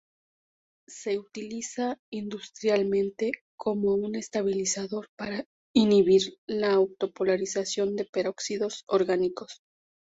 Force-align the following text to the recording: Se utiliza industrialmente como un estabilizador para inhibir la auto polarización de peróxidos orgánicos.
Se 0.89 1.19
utiliza 1.19 1.99
industrialmente 2.11 3.33
como 3.55 3.93
un 3.93 4.15
estabilizador 4.15 5.05
para 5.15 5.45
inhibir 5.75 6.39
la 6.47 6.71
auto 6.73 7.11
polarización 7.11 7.95
de 7.95 8.05
peróxidos 8.05 8.81
orgánicos. 8.87 9.61